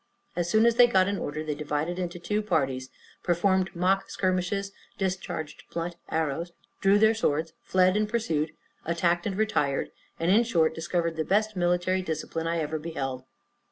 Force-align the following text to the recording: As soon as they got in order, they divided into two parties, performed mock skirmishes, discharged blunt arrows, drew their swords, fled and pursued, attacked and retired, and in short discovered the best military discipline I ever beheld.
As 0.35 0.49
soon 0.49 0.65
as 0.65 0.77
they 0.77 0.87
got 0.87 1.07
in 1.07 1.19
order, 1.19 1.43
they 1.43 1.53
divided 1.53 1.99
into 1.99 2.17
two 2.17 2.41
parties, 2.41 2.89
performed 3.21 3.75
mock 3.75 4.09
skirmishes, 4.09 4.71
discharged 4.97 5.61
blunt 5.71 5.95
arrows, 6.09 6.53
drew 6.79 6.97
their 6.97 7.13
swords, 7.13 7.53
fled 7.61 7.95
and 7.95 8.09
pursued, 8.09 8.51
attacked 8.83 9.27
and 9.27 9.37
retired, 9.37 9.91
and 10.19 10.31
in 10.31 10.43
short 10.43 10.73
discovered 10.73 11.17
the 11.17 11.23
best 11.23 11.55
military 11.55 12.01
discipline 12.01 12.47
I 12.47 12.57
ever 12.57 12.79
beheld. 12.79 13.25